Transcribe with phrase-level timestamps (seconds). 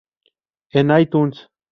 [0.71, 1.45] En iTunes